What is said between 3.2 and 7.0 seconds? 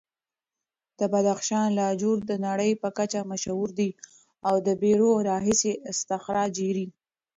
مشهور دي او د پېړیو راهیسې استخراجېږي.